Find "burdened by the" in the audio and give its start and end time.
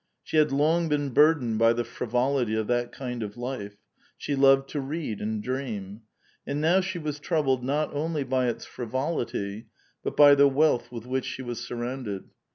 1.11-1.83